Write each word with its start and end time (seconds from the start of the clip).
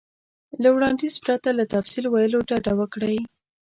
له 0.63 0.67
وړاندیز 0.75 1.15
پرته 1.25 1.49
له 1.59 1.63
تفصیل 1.73 2.05
ویلو 2.09 2.39
ډډه 2.49 2.73
وکړئ. 2.79 3.19